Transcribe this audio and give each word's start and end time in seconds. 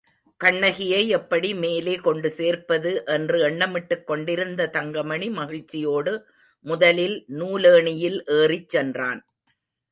கண்ணகியை 0.41 1.01
எப்படி 1.09 1.49
மேலே 1.55 1.95
கொண்டு 1.95 2.29
சேர்ப்பது 2.29 2.91
என்று 3.05 3.37
எண்ணமிட்டுக்கொண்டிருந்த 3.49 4.69
தங்கமணி, 4.69 5.29
மகிழ்ச்சியோடு 5.29 6.13
முதலில் 6.65 7.25
நூலேணியில் 7.37 8.19
ஏறிச் 8.39 8.69
சென்றான். 8.69 9.21